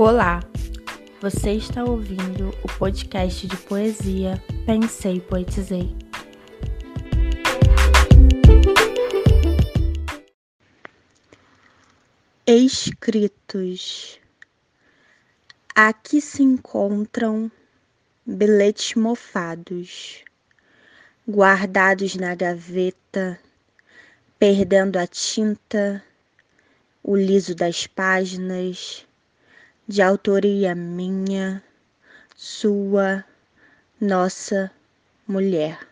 [0.00, 0.38] Olá,
[1.20, 5.92] você está ouvindo o podcast de poesia Pensei Poetizei.
[12.46, 14.20] Escritos
[15.74, 17.50] Aqui se encontram
[18.24, 20.22] bilhetes mofados,
[21.28, 23.36] guardados na gaveta,
[24.38, 26.00] perdendo a tinta,
[27.02, 29.08] o liso das páginas
[29.88, 31.64] de autoria minha,
[32.36, 33.24] sua,
[34.00, 34.70] nossa
[35.26, 35.87] mulher.